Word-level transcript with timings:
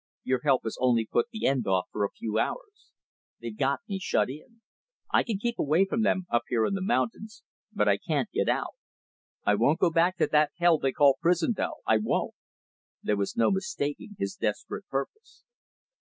Your 0.23 0.39
help 0.43 0.63
has 0.63 0.79
only 0.81 1.05
put 1.05 1.27
the 1.31 1.45
end 1.45 1.67
off 1.67 1.85
for 1.91 2.03
a 2.03 2.09
few 2.11 2.39
hours. 2.39 2.89
They've 3.39 3.55
got 3.55 3.81
me 3.87 3.99
shut 3.99 4.31
in. 4.31 4.61
I 5.13 5.21
can 5.21 5.37
keep 5.37 5.59
away 5.59 5.85
from 5.85 6.01
them, 6.01 6.25
up 6.31 6.41
here 6.47 6.65
in 6.65 6.73
the 6.73 6.81
mountains, 6.81 7.43
but 7.71 7.87
I 7.87 7.99
can't 7.99 8.27
get 8.31 8.49
out. 8.49 8.73
I 9.45 9.53
won't 9.53 9.77
go 9.77 9.91
back 9.91 10.17
to 10.17 10.25
that 10.31 10.53
hell 10.57 10.79
they 10.79 10.91
call 10.91 11.17
prison 11.21 11.53
though 11.55 11.81
I 11.85 11.99
won't." 11.99 12.33
There 13.03 13.15
was 13.15 13.37
no 13.37 13.51
mistaking 13.51 14.15
his 14.17 14.33
desperate 14.33 14.87
purpose. 14.87 15.43